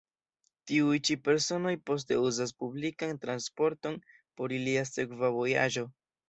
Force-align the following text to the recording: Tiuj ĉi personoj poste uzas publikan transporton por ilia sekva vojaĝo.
Tiuj 0.69 0.95
ĉi 1.09 1.17
personoj 1.27 1.73
poste 1.89 2.17
uzas 2.29 2.53
publikan 2.63 3.21
transporton 3.27 3.99
por 4.41 4.57
ilia 4.61 4.83
sekva 4.95 5.33
vojaĝo. 5.39 5.87